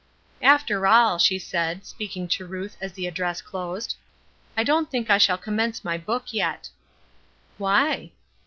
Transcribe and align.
"After 0.41 0.87
all," 0.87 1.19
she 1.19 1.37
said, 1.37 1.85
speaking 1.85 2.27
to 2.29 2.47
Ruth 2.47 2.75
as 2.81 2.93
the 2.93 3.05
address 3.05 3.39
closed, 3.39 3.93
"I 4.57 4.63
don't 4.63 4.89
think 4.89 5.11
I 5.11 5.19
shall 5.19 5.37
commence 5.37 5.83
my 5.85 5.99
book 5.99 6.33
yet." 6.33 6.69
"Why?" 7.59 8.11